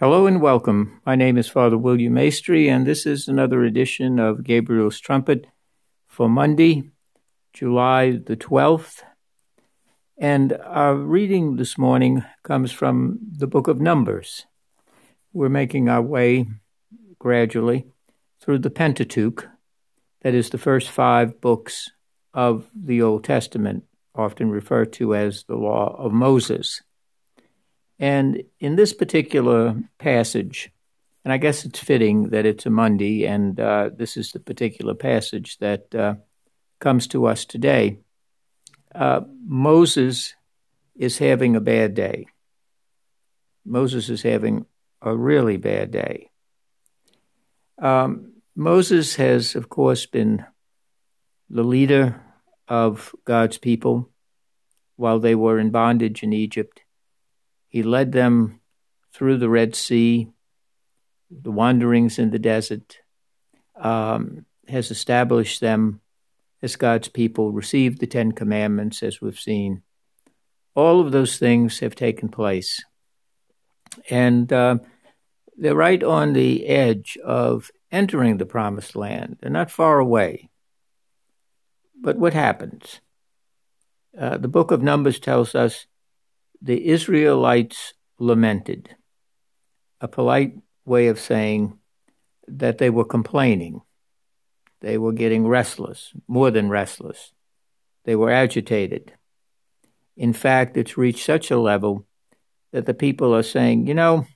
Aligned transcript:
Hello 0.00 0.26
and 0.26 0.40
welcome. 0.40 0.98
My 1.04 1.14
name 1.14 1.36
is 1.36 1.46
Father 1.46 1.76
William 1.76 2.14
Maestri, 2.14 2.70
and 2.70 2.86
this 2.86 3.04
is 3.04 3.28
another 3.28 3.62
edition 3.62 4.18
of 4.18 4.42
Gabriel's 4.42 4.98
Trumpet 4.98 5.46
for 6.06 6.26
Monday, 6.26 6.84
July 7.52 8.12
the 8.12 8.34
12th. 8.34 9.02
And 10.16 10.54
our 10.64 10.94
reading 10.94 11.56
this 11.56 11.76
morning 11.76 12.24
comes 12.42 12.72
from 12.72 13.18
the 13.30 13.46
book 13.46 13.68
of 13.68 13.78
Numbers. 13.78 14.46
We're 15.34 15.50
making 15.50 15.90
our 15.90 16.00
way 16.00 16.46
gradually 17.18 17.84
through 18.40 18.60
the 18.60 18.70
Pentateuch, 18.70 19.50
that 20.22 20.32
is, 20.32 20.48
the 20.48 20.56
first 20.56 20.88
five 20.88 21.42
books 21.42 21.90
of 22.32 22.70
the 22.74 23.02
Old 23.02 23.24
Testament, 23.24 23.84
often 24.14 24.48
referred 24.50 24.94
to 24.94 25.14
as 25.14 25.44
the 25.44 25.56
Law 25.56 25.94
of 25.98 26.10
Moses. 26.10 26.80
And 28.00 28.42
in 28.58 28.76
this 28.76 28.94
particular 28.94 29.76
passage, 29.98 30.72
and 31.22 31.34
I 31.34 31.36
guess 31.36 31.66
it's 31.66 31.78
fitting 31.78 32.30
that 32.30 32.46
it's 32.46 32.64
a 32.64 32.70
Monday, 32.70 33.26
and 33.26 33.60
uh, 33.60 33.90
this 33.94 34.16
is 34.16 34.32
the 34.32 34.40
particular 34.40 34.94
passage 34.94 35.58
that 35.58 35.94
uh, 35.94 36.14
comes 36.78 37.06
to 37.08 37.26
us 37.26 37.44
today. 37.44 37.98
Uh, 38.94 39.20
Moses 39.44 40.34
is 40.96 41.18
having 41.18 41.56
a 41.56 41.60
bad 41.60 41.92
day. 41.92 42.26
Moses 43.66 44.08
is 44.08 44.22
having 44.22 44.64
a 45.02 45.14
really 45.14 45.58
bad 45.58 45.90
day. 45.90 46.30
Um, 47.80 48.32
Moses 48.56 49.14
has, 49.16 49.54
of 49.54 49.68
course, 49.68 50.06
been 50.06 50.46
the 51.50 51.64
leader 51.64 52.22
of 52.66 53.14
God's 53.26 53.58
people 53.58 54.08
while 54.96 55.18
they 55.18 55.34
were 55.34 55.58
in 55.58 55.70
bondage 55.70 56.22
in 56.22 56.32
Egypt. 56.32 56.80
He 57.70 57.84
led 57.84 58.12
them 58.12 58.60
through 59.14 59.38
the 59.38 59.48
Red 59.48 59.74
Sea, 59.74 60.28
the 61.30 61.52
wanderings 61.52 62.18
in 62.18 62.30
the 62.30 62.38
desert, 62.38 62.98
um, 63.76 64.44
has 64.68 64.90
established 64.90 65.60
them 65.60 66.00
as 66.62 66.76
God's 66.76 67.08
people, 67.08 67.52
received 67.52 68.00
the 68.00 68.06
Ten 68.06 68.32
Commandments, 68.32 69.02
as 69.02 69.20
we've 69.20 69.38
seen. 69.38 69.82
All 70.74 71.00
of 71.00 71.12
those 71.12 71.38
things 71.38 71.78
have 71.78 71.94
taken 71.94 72.28
place. 72.28 72.84
And 74.10 74.52
uh, 74.52 74.78
they're 75.56 75.74
right 75.74 76.02
on 76.02 76.32
the 76.32 76.66
edge 76.66 77.16
of 77.24 77.70
entering 77.92 78.36
the 78.36 78.46
promised 78.46 78.96
land. 78.96 79.38
They're 79.40 79.50
not 79.50 79.70
far 79.70 80.00
away. 80.00 80.50
But 82.00 82.18
what 82.18 82.34
happens? 82.34 83.00
Uh, 84.18 84.38
the 84.38 84.48
book 84.48 84.72
of 84.72 84.82
Numbers 84.82 85.20
tells 85.20 85.54
us 85.54 85.86
the 86.62 86.88
Israelites 86.88 87.94
lamented, 88.18 88.94
a 90.00 90.08
polite 90.08 90.54
way 90.84 91.08
of 91.08 91.18
saying 91.18 91.78
that 92.48 92.78
they 92.78 92.90
were 92.90 93.04
complaining. 93.04 93.82
They 94.80 94.98
were 94.98 95.12
getting 95.12 95.46
restless, 95.46 96.12
more 96.26 96.50
than 96.50 96.68
restless. 96.68 97.32
They 98.04 98.16
were 98.16 98.30
agitated. 98.30 99.12
In 100.16 100.32
fact, 100.32 100.76
it's 100.76 100.98
reached 100.98 101.24
such 101.24 101.50
a 101.50 101.58
level 101.58 102.06
that 102.72 102.86
the 102.86 102.94
people 102.94 103.34
are 103.34 103.42
saying, 103.42 103.86
you 103.86 103.94
know, 103.94 104.26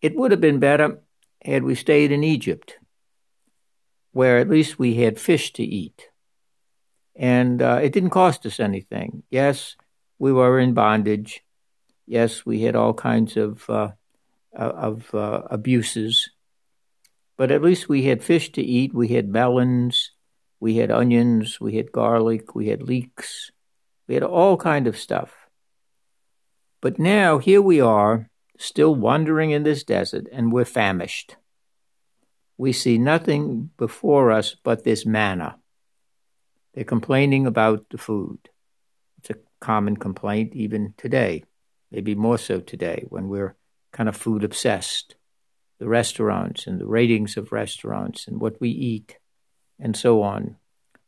it 0.00 0.16
would 0.16 0.30
have 0.30 0.40
been 0.40 0.58
better 0.58 1.00
had 1.44 1.62
we 1.62 1.74
stayed 1.74 2.12
in 2.12 2.24
Egypt, 2.24 2.78
where 4.12 4.38
at 4.38 4.48
least 4.48 4.78
we 4.78 4.94
had 4.94 5.20
fish 5.20 5.52
to 5.54 5.62
eat. 5.62 6.08
And 7.16 7.60
uh, 7.60 7.80
it 7.82 7.92
didn't 7.92 8.10
cost 8.10 8.46
us 8.46 8.60
anything. 8.60 9.22
Yes, 9.30 9.76
we 10.20 10.32
were 10.32 10.60
in 10.60 10.74
bondage. 10.74 11.42
Yes, 12.06 12.44
we 12.46 12.60
had 12.62 12.76
all 12.76 12.94
kinds 12.94 13.36
of 13.36 13.68
uh, 13.68 13.92
uh, 14.56 14.72
of 14.90 15.14
uh, 15.14 15.42
abuses, 15.50 16.30
but 17.36 17.50
at 17.50 17.62
least 17.62 17.88
we 17.88 18.04
had 18.04 18.22
fish 18.22 18.52
to 18.52 18.62
eat. 18.62 18.94
We 18.94 19.08
had 19.08 19.28
melons, 19.28 20.12
we 20.60 20.76
had 20.76 20.90
onions, 20.90 21.58
we 21.58 21.76
had 21.76 21.90
garlic, 21.90 22.54
we 22.54 22.68
had 22.68 22.82
leeks, 22.82 23.50
we 24.06 24.14
had 24.14 24.22
all 24.22 24.56
kind 24.56 24.86
of 24.86 24.98
stuff. 24.98 25.32
But 26.82 26.98
now 26.98 27.38
here 27.38 27.62
we 27.62 27.80
are, 27.80 28.28
still 28.58 28.94
wandering 28.94 29.52
in 29.52 29.62
this 29.62 29.84
desert, 29.84 30.26
and 30.30 30.52
we're 30.52 30.64
famished. 30.66 31.36
We 32.58 32.72
see 32.72 32.98
nothing 32.98 33.70
before 33.78 34.32
us 34.32 34.54
but 34.62 34.84
this 34.84 35.06
manna. 35.06 35.56
They're 36.74 36.84
complaining 36.84 37.46
about 37.46 37.86
the 37.88 37.98
food 37.98 38.50
common 39.60 39.96
complaint 39.96 40.54
even 40.54 40.94
today, 40.96 41.44
maybe 41.90 42.14
more 42.14 42.38
so 42.38 42.60
today 42.60 43.04
when 43.08 43.28
we're 43.28 43.56
kind 43.92 44.08
of 44.08 44.16
food 44.16 44.44
obsessed. 44.44 45.14
The 45.78 45.88
restaurants 45.88 46.66
and 46.66 46.78
the 46.78 46.86
ratings 46.86 47.38
of 47.38 47.52
restaurants 47.52 48.28
and 48.28 48.38
what 48.38 48.60
we 48.60 48.68
eat 48.68 49.16
and 49.78 49.96
so 49.96 50.22
on. 50.22 50.56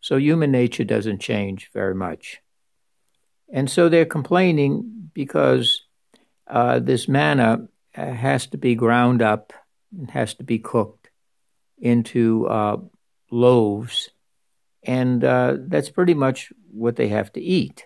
So 0.00 0.16
human 0.16 0.50
nature 0.50 0.84
doesn't 0.84 1.20
change 1.20 1.70
very 1.74 1.94
much. 1.94 2.40
And 3.52 3.70
so 3.70 3.88
they're 3.88 4.06
complaining 4.06 5.10
because 5.12 5.82
uh, 6.46 6.78
this 6.78 7.06
manna 7.06 7.68
uh, 7.94 8.12
has 8.12 8.46
to 8.48 8.56
be 8.56 8.74
ground 8.74 9.20
up 9.20 9.52
and 9.96 10.10
has 10.10 10.34
to 10.34 10.44
be 10.44 10.58
cooked 10.58 11.10
into 11.78 12.46
uh, 12.46 12.78
loaves. 13.30 14.10
And 14.82 15.22
uh, 15.22 15.58
that's 15.66 15.90
pretty 15.90 16.14
much 16.14 16.52
what 16.70 16.96
they 16.96 17.08
have 17.08 17.32
to 17.34 17.40
eat. 17.40 17.84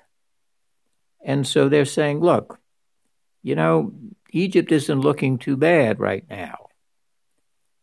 And 1.26 1.44
so 1.44 1.69
they're 1.69 1.84
saying, 1.84 2.20
look, 2.20 2.60
you 3.42 3.56
know, 3.56 3.92
Egypt 4.31 4.70
isn't 4.70 5.00
looking 5.00 5.38
too 5.38 5.56
bad 5.56 5.98
right 5.98 6.25
now. 6.31 6.69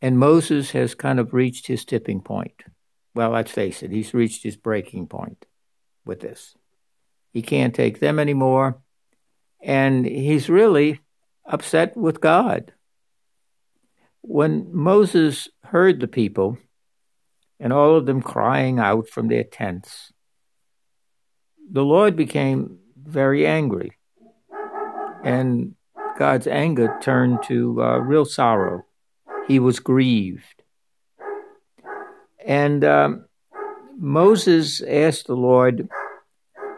And 0.01 0.17
Moses 0.17 0.71
has 0.71 0.95
kind 0.95 1.19
of 1.19 1.33
reached 1.33 1.67
his 1.67 1.83
tipping 1.83 2.21
point. 2.21 2.63
Well, 3.13 3.31
let's 3.31 3.51
face 3.51 3.83
it, 3.83 3.91
he's 3.91 4.13
reached 4.13 4.43
his 4.43 4.55
breaking 4.55 5.07
point 5.07 5.45
with 6.05 6.21
this. 6.21 6.55
He 7.33 7.41
can't 7.41 7.75
take 7.75 7.99
them 7.99 8.17
anymore. 8.17 8.81
And 9.61 10.05
he's 10.05 10.49
really 10.49 11.01
upset 11.45 11.97
with 11.97 12.21
God. 12.21 12.71
When 14.21 14.73
Moses 14.73 15.49
heard 15.65 15.99
the 15.99 16.07
people 16.07 16.57
and 17.59 17.73
all 17.73 17.97
of 17.97 18.05
them 18.05 18.21
crying 18.21 18.79
out 18.79 19.09
from 19.09 19.27
their 19.27 19.43
tents, 19.43 20.13
the 21.69 21.83
Lord 21.83 22.15
became 22.15 22.79
very 23.05 23.45
angry. 23.45 23.97
And 25.23 25.75
God's 26.17 26.47
anger 26.47 26.97
turned 27.01 27.43
to 27.43 27.81
uh, 27.81 27.97
real 27.99 28.25
sorrow. 28.25 28.85
He 29.47 29.59
was 29.59 29.79
grieved. 29.79 30.63
And 32.45 32.83
um, 32.83 33.25
Moses 33.97 34.81
asked 34.81 35.27
the 35.27 35.35
Lord, 35.35 35.89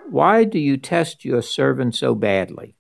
Why 0.09 0.44
do 0.44 0.59
you 0.59 0.78
test 0.78 1.25
your 1.25 1.41
servant 1.41 1.96
so 1.96 2.16
badly? 2.16 2.75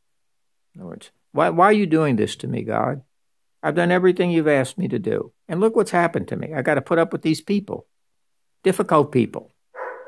In 0.73 0.81
other 0.81 0.89
words, 0.89 1.11
why, 1.31 1.49
why 1.49 1.65
are 1.65 1.73
you 1.73 1.85
doing 1.85 2.15
this 2.15 2.35
to 2.37 2.47
me, 2.47 2.63
God? 2.63 3.01
I've 3.63 3.75
done 3.75 3.91
everything 3.91 4.29
you've 4.29 4.47
asked 4.47 4.77
me 4.77 4.87
to 4.89 4.99
do. 4.99 5.33
And 5.47 5.59
look 5.59 5.75
what's 5.75 5.91
happened 5.91 6.27
to 6.27 6.35
me. 6.35 6.53
I've 6.53 6.65
got 6.65 6.75
to 6.75 6.81
put 6.81 6.99
up 6.99 7.11
with 7.11 7.23
these 7.23 7.41
people, 7.41 7.87
difficult 8.63 9.11
people. 9.11 9.51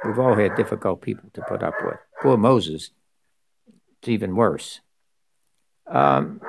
We've 0.06 0.20
all 0.20 0.36
had 0.36 0.56
difficult 0.56 1.02
people 1.02 1.30
to 1.34 1.42
put 1.42 1.64
up 1.64 1.74
with. 1.84 1.98
Poor 2.22 2.38
Moses 2.38 2.92
it's 4.02 4.10
even 4.10 4.36
worse. 4.36 4.82
Um, 5.88 6.42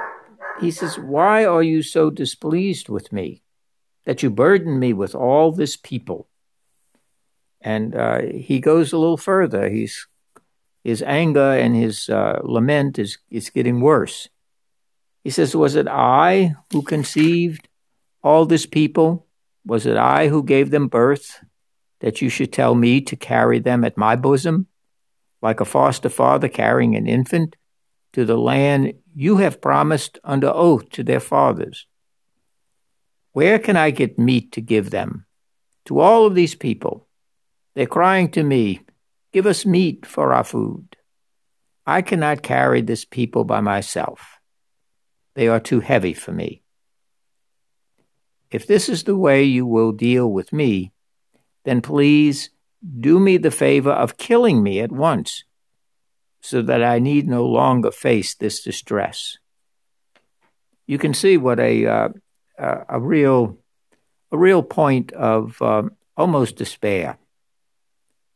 he 0.60 0.70
says, 0.70 0.98
Why 0.98 1.44
are 1.44 1.62
you 1.62 1.82
so 1.82 2.10
displeased 2.10 2.88
with 2.88 3.12
me 3.12 3.42
that 4.04 4.22
you 4.22 4.30
burden 4.30 4.78
me 4.78 4.92
with 4.92 5.14
all 5.14 5.52
this 5.52 5.76
people? 5.76 6.28
And 7.60 7.94
uh, 7.94 8.22
he 8.22 8.60
goes 8.60 8.92
a 8.92 8.98
little 8.98 9.16
further. 9.16 9.68
He's, 9.68 10.06
his 10.84 11.02
anger 11.02 11.52
and 11.52 11.74
his 11.74 12.08
uh, 12.08 12.40
lament 12.42 12.98
is, 12.98 13.18
is 13.30 13.50
getting 13.50 13.80
worse. 13.80 14.28
He 15.24 15.30
says, 15.30 15.54
Was 15.54 15.74
it 15.74 15.88
I 15.88 16.54
who 16.72 16.82
conceived 16.82 17.68
all 18.22 18.46
this 18.46 18.66
people? 18.66 19.26
Was 19.64 19.86
it 19.86 19.96
I 19.96 20.28
who 20.28 20.42
gave 20.42 20.70
them 20.70 20.88
birth 20.88 21.44
that 22.00 22.22
you 22.22 22.28
should 22.28 22.52
tell 22.52 22.74
me 22.74 23.00
to 23.02 23.16
carry 23.16 23.58
them 23.58 23.84
at 23.84 23.96
my 23.96 24.16
bosom? 24.16 24.66
Like 25.42 25.60
a 25.60 25.64
foster 25.64 26.08
father 26.08 26.48
carrying 26.48 26.96
an 26.96 27.06
infant, 27.06 27.56
to 28.12 28.24
the 28.24 28.38
land 28.38 28.94
you 29.14 29.36
have 29.36 29.60
promised 29.60 30.18
under 30.24 30.48
oath 30.48 30.88
to 30.90 31.04
their 31.04 31.20
fathers. 31.20 31.86
Where 33.32 33.58
can 33.58 33.76
I 33.76 33.90
get 33.90 34.18
meat 34.18 34.52
to 34.52 34.60
give 34.60 34.90
them? 34.90 35.26
To 35.86 36.00
all 36.00 36.26
of 36.26 36.34
these 36.34 36.54
people. 36.54 37.06
They're 37.74 37.86
crying 37.86 38.30
to 38.32 38.42
me, 38.42 38.80
Give 39.32 39.46
us 39.46 39.66
meat 39.66 40.06
for 40.06 40.32
our 40.32 40.44
food. 40.44 40.96
I 41.86 42.02
cannot 42.02 42.42
carry 42.42 42.80
this 42.80 43.04
people 43.04 43.44
by 43.44 43.60
myself. 43.60 44.38
They 45.34 45.48
are 45.48 45.60
too 45.60 45.80
heavy 45.80 46.14
for 46.14 46.32
me. 46.32 46.62
If 48.50 48.66
this 48.66 48.88
is 48.88 49.04
the 49.04 49.16
way 49.16 49.44
you 49.44 49.66
will 49.66 49.92
deal 49.92 50.30
with 50.32 50.52
me, 50.52 50.92
then 51.64 51.82
please 51.82 52.50
do 52.82 53.18
me 53.18 53.36
the 53.38 53.50
favor 53.50 53.90
of 53.90 54.16
killing 54.16 54.62
me 54.62 54.80
at 54.80 54.92
once, 54.92 55.44
so 56.40 56.62
that 56.62 56.82
I 56.82 56.98
need 56.98 57.26
no 57.26 57.44
longer 57.44 57.90
face 57.90 58.34
this 58.34 58.62
distress. 58.62 59.38
you 60.88 60.98
can 60.98 61.14
see 61.14 61.36
what 61.36 61.60
a 61.60 61.86
uh, 61.86 62.08
a 62.88 62.98
real 62.98 63.58
a 64.32 64.38
real 64.38 64.62
point 64.62 65.12
of 65.12 65.62
um, 65.62 65.92
almost 66.16 66.56
despair 66.56 67.18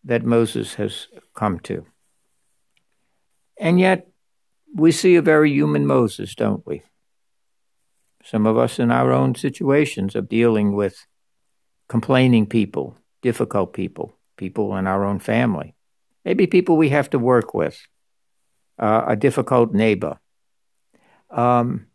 that 0.04 0.24
Moses 0.24 0.74
has 0.74 1.08
come 1.34 1.58
to. 1.60 1.84
And 3.58 3.80
yet, 3.80 4.08
we 4.74 4.92
see 4.92 5.16
a 5.16 5.22
very 5.22 5.50
human 5.50 5.86
Moses, 5.86 6.34
don't 6.34 6.64
we? 6.66 6.82
Some 8.24 8.46
of 8.46 8.56
us 8.56 8.78
in 8.78 8.90
our 8.90 9.12
own 9.12 9.34
situations 9.34 10.14
of 10.14 10.28
dealing 10.28 10.74
with 10.74 11.06
complaining 11.88 12.46
people, 12.46 12.96
difficult 13.22 13.72
people, 13.72 14.14
people 14.42 14.76
in 14.76 14.86
our 14.86 15.04
own 15.04 15.20
family, 15.20 15.74
maybe 16.24 16.46
people 16.46 16.76
we 16.76 16.88
have 16.88 17.10
to 17.10 17.18
work 17.18 17.54
with, 17.54 17.78
uh, 18.78 19.04
a 19.06 19.16
difficult 19.16 19.72
neighbor. 19.72 20.18
Um, 21.30 21.86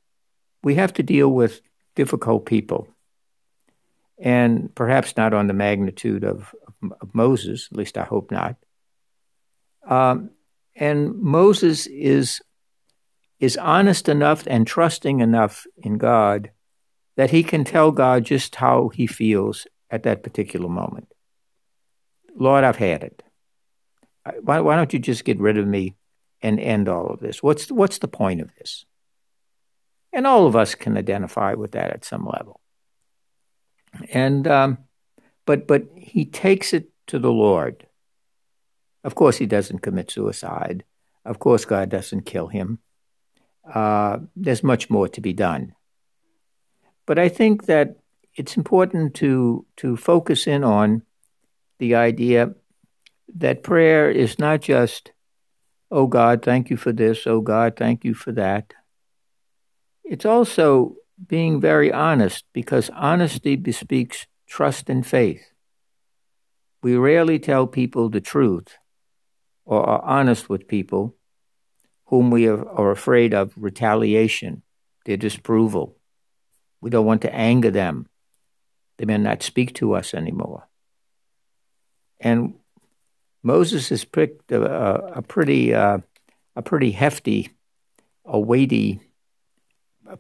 we 0.64 0.76
have 0.76 0.94
to 0.94 1.04
deal 1.04 1.30
with 1.30 1.62
difficult 1.96 2.46
people 2.46 2.88
and 4.18 4.74
perhaps 4.74 5.18
not 5.18 5.34
on 5.34 5.48
the 5.48 5.54
magnitude 5.54 6.24
of, 6.24 6.56
of 7.02 7.14
Moses, 7.14 7.68
at 7.72 7.78
least 7.78 7.98
I 7.98 8.04
hope 8.04 8.32
not. 8.32 8.56
Um, 9.86 10.32
and 10.76 11.16
Moses 11.16 11.88
is 11.88 12.42
is 13.40 13.58
honest 13.58 14.10
enough 14.10 14.48
and 14.48 14.66
trusting 14.66 15.20
enough 15.20 15.68
in 15.78 16.00
God 16.00 16.50
that 17.18 17.30
he 17.30 17.44
can 17.44 17.64
tell 17.64 17.92
God 17.92 18.26
just 18.26 18.56
how 18.56 18.90
he 18.90 19.06
feels 19.06 19.68
at 19.92 20.04
that 20.04 20.24
particular 20.24 20.70
moment. 20.70 21.14
Lord, 22.38 22.64
I've 22.64 22.78
had 22.78 23.04
it. 23.04 23.24
Why, 24.42 24.60
why 24.60 24.76
don't 24.76 24.94
you 24.94 25.00
just 25.00 25.26
get 25.26 25.40
rid 25.40 25.58
of 25.58 25.68
me 25.68 25.96
and 26.42 26.60
end 26.60 26.88
all 26.88 27.08
of 27.08 27.20
this? 27.20 27.42
What's 27.42 27.72
what's 27.72 28.00
the 28.00 28.08
point 28.08 28.42
of 28.42 28.54
this? 28.56 28.86
And 30.14 30.28
all 30.28 30.46
of 30.46 30.56
us 30.56 30.76
can 30.76 30.98
identify 30.98 31.54
with 31.54 31.72
that 31.72 31.92
at 31.92 32.06
some 32.06 32.26
level. 32.26 32.60
And 34.12 34.48
um, 34.48 34.78
but 35.46 35.68
but 35.68 35.88
he 35.96 36.26
takes 36.26 36.74
it 36.74 36.90
to 37.08 37.20
the 37.20 37.32
Lord. 37.32 37.88
Of 39.04 39.16
course, 39.16 39.38
he 39.38 39.46
doesn't 39.46 39.80
commit 39.80 40.12
suicide. 40.12 40.84
Of 41.24 41.40
course, 41.40 41.66
God 41.66 41.90
doesn't 41.90 42.26
kill 42.26 42.48
him. 42.48 42.80
Uh, 43.72 44.20
there's 44.36 44.64
much 44.64 44.90
more 44.90 45.08
to 45.10 45.22
be 45.22 45.34
done. 45.34 45.74
But 47.06 47.18
I 47.18 47.30
think 47.30 47.66
that 47.66 47.98
it's 48.36 48.58
important 48.58 49.16
to 49.16 49.66
to 49.78 49.98
focus 49.98 50.48
in 50.48 50.64
on 50.64 51.02
the 51.80 51.96
idea 51.96 52.54
that 53.36 53.64
prayer 53.64 54.10
is 54.10 54.40
not 54.40 54.62
just, 54.62 55.12
"Oh 55.92 56.08
God, 56.08 56.42
thank 56.42 56.70
you 56.70 56.78
for 56.78 56.92
this. 56.92 57.28
Oh 57.28 57.42
God, 57.42 57.76
thank 57.76 58.04
you 58.04 58.14
for 58.14 58.32
that." 58.32 58.74
It's 60.04 60.26
also 60.26 60.96
being 61.28 61.60
very 61.60 61.92
honest 61.92 62.46
because 62.54 62.90
honesty 62.92 63.56
bespeaks 63.56 64.28
trust 64.48 64.90
and 64.90 65.06
faith. 65.06 65.52
We 66.82 66.96
rarely 66.96 67.40
tell 67.40 67.68
people 67.68 68.10
the 68.10 68.22
truth 68.22 68.78
or 69.66 69.84
are 69.84 70.02
honest 70.04 70.50
with 70.50 70.68
people 70.68 71.16
whom 72.06 72.32
we 72.32 72.48
are, 72.48 72.92
afraid 72.92 73.34
of 73.34 73.54
retaliation, 73.58 74.64
their 75.06 75.18
disapproval. 75.18 75.98
We 76.80 76.90
don't 76.90 77.06
want 77.06 77.22
to 77.24 77.36
anger 77.36 77.72
them. 77.72 78.08
They 78.98 79.06
may 79.06 79.18
not 79.18 79.44
speak 79.44 79.74
to 79.76 79.94
us 79.94 80.14
anymore. 80.14 80.70
And 82.20 82.56
Moses 83.44 83.90
has 83.90 84.06
picked 84.06 84.52
a, 84.52 84.62
a, 85.18 85.22
pretty, 85.22 85.74
uh, 85.74 86.00
a 86.56 86.62
pretty 86.62 86.92
hefty, 86.92 87.52
a 88.26 88.40
weighty 88.40 89.00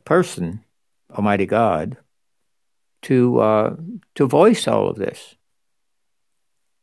person 0.05 0.63
Almighty 1.11 1.45
God 1.45 1.97
to 3.03 3.39
uh, 3.39 3.75
to 4.15 4.27
voice 4.27 4.67
all 4.67 4.89
of 4.89 4.97
this. 4.97 5.35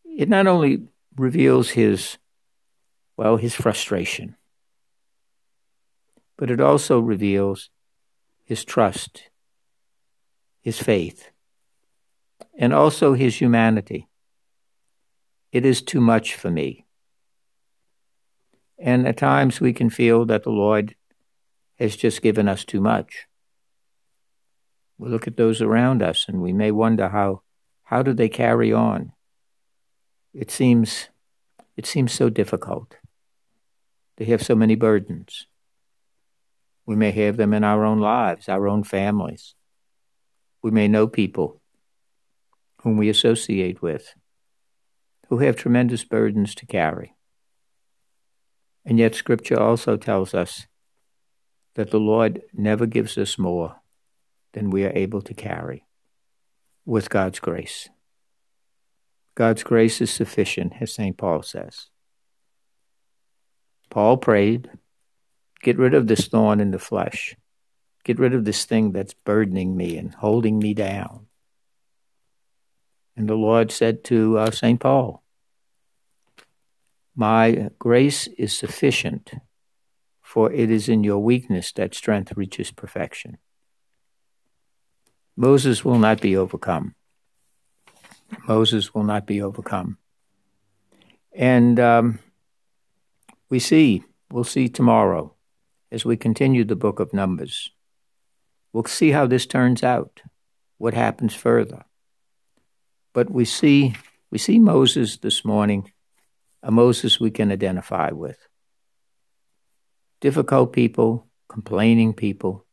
It 0.05 0.29
not 0.29 0.47
only 0.47 0.89
reveals 1.17 1.71
his 1.71 2.19
well 3.17 3.37
his 3.37 3.55
frustration, 3.55 4.37
but 6.37 6.51
it 6.51 6.61
also 6.61 6.99
reveals 6.99 7.71
his 8.45 8.65
trust, 8.65 9.25
his 10.61 10.79
faith, 10.79 11.31
and 12.57 12.73
also 12.73 13.15
his 13.15 13.37
humanity. 13.37 14.09
It 15.55 15.65
is 15.65 15.83
too 15.83 16.01
much 16.01 16.35
for 16.35 16.51
me. 16.51 16.85
And 18.77 19.07
at 19.07 19.17
times 19.17 19.61
we 19.61 19.73
can 19.73 19.89
feel 19.89 20.25
that 20.25 20.43
the 20.43 20.51
Lord 20.51 20.97
has 21.79 21.95
just 21.95 22.23
given 22.23 22.49
us 22.49 22.65
too 22.65 22.81
much. 22.81 23.29
We 24.99 25.09
look 25.09 25.29
at 25.29 25.37
those 25.37 25.63
around 25.63 26.03
us 26.03 26.27
and 26.27 26.43
we 26.43 26.53
may 26.53 26.73
wonder 26.73 27.09
how 27.09 27.43
how 27.85 28.03
do 28.03 28.13
they 28.13 28.29
carry 28.29 28.73
on? 28.73 29.13
It 30.33 30.51
seems 30.51 31.11
it 31.77 31.87
seems 31.87 32.13
so 32.13 32.29
difficult. 32.29 32.97
They 34.17 34.25
have 34.25 34.43
so 34.43 34.57
many 34.57 34.75
burdens. 34.75 35.47
We 36.85 36.97
may 36.97 37.13
have 37.13 37.37
them 37.37 37.55
in 37.55 37.63
our 37.63 37.85
own 37.85 38.01
lives 38.01 38.49
our 38.49 38.67
own 38.67 38.83
families. 38.83 39.55
We 40.63 40.73
may 40.73 40.89
know 40.89 41.07
people 41.07 41.61
whom 42.83 42.97
we 42.97 43.09
associate 43.09 43.81
with 43.81 44.15
who 45.29 45.39
have 45.39 45.57
tremendous 45.57 46.05
burdens 46.05 46.55
to 46.55 46.67
carry 46.67 47.15
and 48.85 48.99
yet 48.99 49.15
scripture 49.15 49.59
also 49.59 49.97
tells 49.97 50.35
us 50.35 50.67
that 51.75 51.91
the 51.91 52.01
lord 52.01 52.43
never 52.53 52.87
gives 52.87 53.17
us 53.19 53.39
more 53.39 53.77
than 54.55 54.71
we 54.71 54.85
are 54.85 54.93
able 54.95 55.21
to 55.21 55.35
carry 55.35 55.85
with 56.87 57.11
God's 57.11 57.41
grace. 57.41 57.89
God's 59.35 59.63
grace 59.63 60.01
is 60.01 60.11
sufficient, 60.11 60.75
as 60.81 60.95
St. 60.95 61.17
Paul 61.17 61.43
says. 61.43 61.89
Paul 63.91 64.17
prayed, 64.17 64.71
Get 65.63 65.79
rid 65.79 65.95
of 65.95 66.07
this 66.07 66.29
thorn 66.29 66.61
in 66.61 66.71
the 66.71 66.79
flesh. 66.79 67.35
Get 68.05 68.19
rid 68.19 68.35
of 68.35 68.45
this 68.45 68.65
thing 68.65 68.93
that's 68.93 69.15
burdening 69.15 69.77
me 69.77 69.97
and 69.97 70.15
holding 70.15 70.59
me 70.59 70.75
down. 70.75 71.27
And 73.17 73.29
the 73.29 73.35
Lord 73.35 73.71
said 73.71 74.05
to 74.05 74.39
uh, 74.39 74.51
St. 74.51 74.81
Paul, 74.81 75.23
My 77.15 77.71
grace 77.79 78.27
is 78.27 78.57
sufficient, 78.57 79.35
for 80.21 80.53
it 80.53 80.71
is 80.71 80.89
in 80.89 81.05
your 81.05 81.19
weakness 81.19 81.73
that 81.73 81.95
strength 81.95 82.33
reaches 82.37 82.73
perfection. 82.73 83.39
Moses 85.37 85.85
will 85.85 85.99
not 85.99 86.21
be 86.21 86.37
overcome. 86.37 86.95
Moses 88.49 88.95
will 88.95 89.05
not 89.05 89.27
be 89.27 89.41
overcome. 89.41 89.99
And 91.33 91.79
um, 91.81 92.19
we 93.49 93.59
see, 93.59 94.05
we'll 94.31 94.45
see 94.45 94.69
tomorrow 94.69 95.35
as 95.91 96.05
we 96.05 96.17
continue 96.17 96.65
the 96.65 96.77
book 96.77 97.01
of 97.01 97.13
Numbers. 97.13 97.71
We'll 98.73 98.85
see 98.85 99.11
how 99.11 99.27
this 99.27 99.47
turns 99.47 99.83
out, 99.83 100.23
what 100.79 100.95
happens 100.95 101.35
further. 101.35 101.85
But 103.15 103.31
we 103.31 103.47
see, 103.47 103.95
we 104.31 104.37
see 104.37 104.59
Moses 104.59 105.17
this 105.17 105.43
morning, 105.43 105.91
a 106.63 106.71
Moses 106.71 107.19
we 107.19 107.31
can 107.31 107.51
identify 107.51 108.11
with. 108.11 108.37
Difficult 110.21 110.75
people, 110.75 111.27
complaining 111.49 112.13
people, 112.13 112.65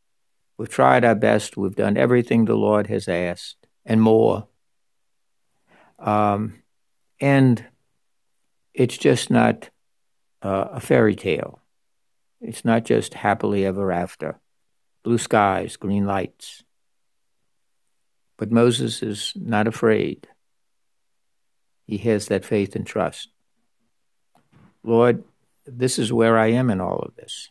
We've 0.62 0.68
tried 0.68 1.04
our 1.04 1.16
best. 1.16 1.56
We've 1.56 1.74
done 1.74 1.96
everything 1.96 2.44
the 2.44 2.54
Lord 2.54 2.86
has 2.86 3.08
asked 3.08 3.56
and 3.84 4.00
more. 4.00 4.46
Um, 5.98 6.62
and 7.20 7.64
it's 8.72 8.96
just 8.96 9.28
not 9.28 9.70
uh, 10.40 10.68
a 10.72 10.78
fairy 10.78 11.16
tale. 11.16 11.58
It's 12.40 12.64
not 12.64 12.84
just 12.84 13.14
happily 13.14 13.66
ever 13.66 13.90
after, 13.90 14.38
blue 15.02 15.18
skies, 15.18 15.76
green 15.76 16.06
lights. 16.06 16.62
But 18.36 18.52
Moses 18.52 19.02
is 19.02 19.32
not 19.34 19.66
afraid. 19.66 20.28
He 21.92 21.98
has 22.08 22.28
that 22.28 22.46
faith 22.46 22.74
and 22.74 22.86
trust. 22.86 23.28
Lord, 24.82 25.24
this 25.66 25.98
is 25.98 26.10
where 26.10 26.38
I 26.38 26.46
am 26.46 26.70
in 26.70 26.80
all 26.80 27.00
of 27.00 27.16
this. 27.16 27.50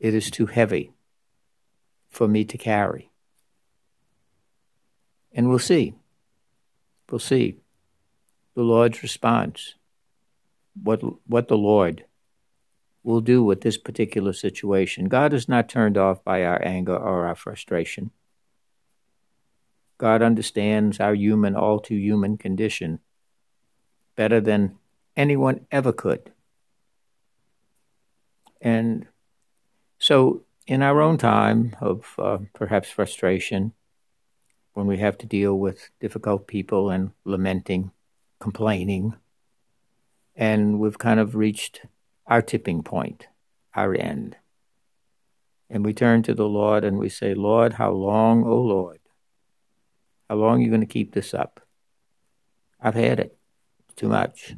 It 0.00 0.14
is 0.14 0.30
too 0.30 0.46
heavy 0.46 0.94
for 2.08 2.26
me 2.26 2.42
to 2.46 2.56
carry. 2.56 3.10
And 5.30 5.50
we'll 5.50 5.58
see. 5.58 5.92
We'll 7.10 7.18
see 7.18 7.58
the 8.54 8.62
Lord's 8.62 9.02
response, 9.02 9.74
what, 10.82 11.02
what 11.28 11.48
the 11.48 11.58
Lord 11.58 12.06
will 13.02 13.20
do 13.20 13.44
with 13.44 13.60
this 13.60 13.76
particular 13.76 14.32
situation. 14.32 15.08
God 15.08 15.34
is 15.34 15.50
not 15.50 15.68
turned 15.68 15.98
off 15.98 16.24
by 16.24 16.42
our 16.44 16.64
anger 16.64 16.96
or 16.96 17.26
our 17.26 17.34
frustration. 17.34 18.10
God 19.98 20.22
understands 20.22 21.00
our 21.00 21.14
human, 21.14 21.54
all 21.54 21.80
too 21.80 21.96
human 21.96 22.36
condition 22.36 23.00
better 24.16 24.40
than 24.40 24.78
anyone 25.16 25.66
ever 25.70 25.92
could. 25.92 26.32
And 28.60 29.06
so 29.98 30.42
in 30.66 30.82
our 30.82 31.00
own 31.00 31.18
time 31.18 31.76
of 31.80 32.14
uh, 32.18 32.38
perhaps 32.54 32.90
frustration, 32.90 33.72
when 34.72 34.86
we 34.86 34.98
have 34.98 35.16
to 35.18 35.26
deal 35.26 35.56
with 35.58 35.90
difficult 36.00 36.46
people 36.46 36.90
and 36.90 37.12
lamenting, 37.24 37.92
complaining, 38.40 39.14
and 40.34 40.80
we've 40.80 40.98
kind 40.98 41.20
of 41.20 41.36
reached 41.36 41.82
our 42.26 42.42
tipping 42.42 42.82
point, 42.82 43.28
our 43.74 43.94
end. 43.94 44.36
And 45.70 45.84
we 45.84 45.92
turn 45.92 46.22
to 46.24 46.34
the 46.34 46.48
Lord 46.48 46.84
and 46.84 46.98
we 46.98 47.08
say, 47.08 47.34
Lord, 47.34 47.74
how 47.74 47.92
long, 47.92 48.44
O 48.44 48.60
Lord? 48.60 48.98
How 50.34 50.40
long 50.40 50.58
are 50.58 50.64
you 50.64 50.68
going 50.68 50.80
to 50.80 50.86
keep 50.88 51.14
this 51.14 51.32
up? 51.32 51.60
I've 52.80 52.96
had 52.96 53.20
it. 53.20 53.38
Too 53.94 54.08
much. 54.08 54.56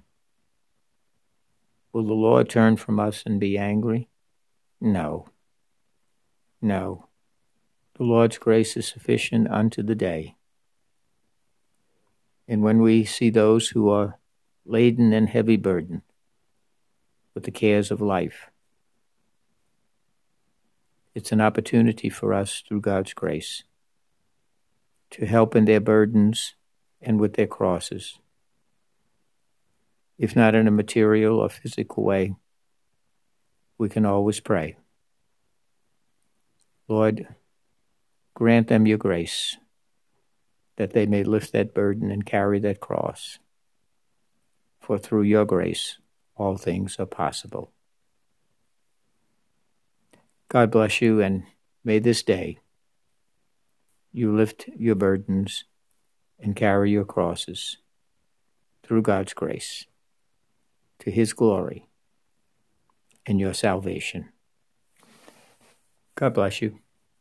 Will 1.92 2.06
the 2.06 2.14
Lord 2.14 2.48
turn 2.48 2.78
from 2.78 2.98
us 2.98 3.22
and 3.26 3.38
be 3.38 3.58
angry? 3.58 4.08
No. 4.80 5.28
No. 6.62 7.08
The 7.98 8.04
Lord's 8.04 8.38
grace 8.38 8.74
is 8.78 8.88
sufficient 8.88 9.50
unto 9.50 9.82
the 9.82 9.94
day. 9.94 10.36
And 12.48 12.62
when 12.62 12.80
we 12.80 13.04
see 13.04 13.28
those 13.28 13.68
who 13.68 13.90
are 13.90 14.18
laden 14.64 15.12
and 15.12 15.28
heavy 15.28 15.58
burdened 15.58 16.00
with 17.34 17.44
the 17.44 17.50
cares 17.50 17.90
of 17.90 18.00
life, 18.00 18.46
it's 21.14 21.32
an 21.32 21.42
opportunity 21.42 22.08
for 22.08 22.32
us 22.32 22.62
through 22.66 22.80
God's 22.80 23.12
grace 23.12 23.64
to 25.10 25.26
help 25.26 25.54
in 25.54 25.64
their 25.64 25.80
burdens 25.80 26.54
and 27.00 27.20
with 27.20 27.34
their 27.34 27.46
crosses. 27.46 28.18
If 30.18 30.34
not 30.34 30.54
in 30.54 30.66
a 30.66 30.70
material 30.70 31.40
or 31.40 31.48
physical 31.48 32.04
way, 32.04 32.34
we 33.78 33.88
can 33.88 34.06
always 34.06 34.40
pray. 34.40 34.76
Lord, 36.88 37.26
grant 38.34 38.68
them 38.68 38.86
your 38.86 38.98
grace 38.98 39.56
that 40.76 40.92
they 40.92 41.06
may 41.06 41.24
lift 41.24 41.52
that 41.52 41.74
burden 41.74 42.10
and 42.10 42.24
carry 42.24 42.58
that 42.60 42.80
cross. 42.80 43.38
For 44.80 44.98
through 44.98 45.22
your 45.22 45.44
grace, 45.44 45.98
all 46.36 46.56
things 46.56 46.96
are 46.98 47.06
possible. 47.06 47.72
God 50.48 50.70
bless 50.70 51.00
you, 51.00 51.20
and 51.20 51.44
may 51.82 51.98
this 51.98 52.22
day 52.22 52.58
you 54.16 54.34
lift 54.34 54.66
your 54.74 54.94
burdens 54.94 55.64
and 56.40 56.56
carry 56.56 56.90
your 56.90 57.04
crosses 57.04 57.76
through 58.82 59.02
God's 59.02 59.34
grace 59.34 59.84
to 61.00 61.10
his 61.10 61.34
glory 61.34 61.86
and 63.26 63.38
your 63.38 63.52
salvation. 63.52 64.30
God 66.14 66.32
bless 66.32 66.62
you. 66.62 66.78